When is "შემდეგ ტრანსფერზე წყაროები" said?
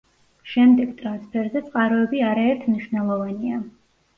0.53-2.25